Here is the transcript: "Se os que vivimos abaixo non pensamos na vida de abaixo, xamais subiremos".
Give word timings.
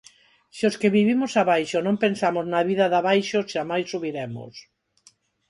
"Se 0.57 0.63
os 0.69 0.75
que 0.81 0.91
vivimos 0.97 1.31
abaixo 1.43 1.77
non 1.85 1.95
pensamos 2.03 2.45
na 2.51 2.61
vida 2.69 2.85
de 2.91 2.97
abaixo, 3.01 3.39
xamais 3.53 3.85
subiremos". 3.93 4.53